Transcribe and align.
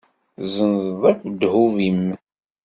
Tezzenzeḍ 0.35 1.01
akk 1.11 1.21
ddhub-im. 1.31 2.03